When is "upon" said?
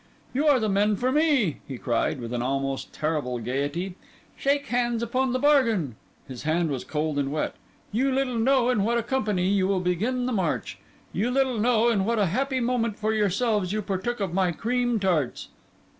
5.03-5.31